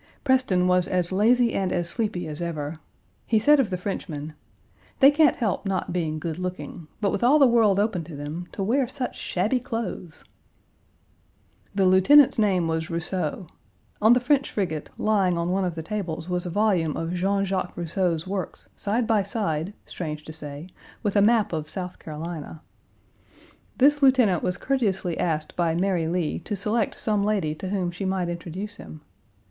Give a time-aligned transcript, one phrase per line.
[0.23, 2.77] Preston was as lazy and as sleepy as ever.
[3.27, 4.33] He said of the Frenchmen:
[4.99, 8.47] "They can't help not being good looking, but with all the world open to them,
[8.53, 10.25] to wear such shabby clothes!"
[11.75, 13.45] The lieutenant's name was Rousseau.
[14.01, 17.45] On the French frigate, lying on one of the tables was a volume of Jean
[17.45, 20.65] Jacques Rousseau's works, side by side, strange to say,
[21.03, 22.63] with a map of South Carolina.
[23.77, 28.03] This lieutenant was courteously asked by Mary Lee to select some lady to whom she
[28.03, 29.01] might introduce him.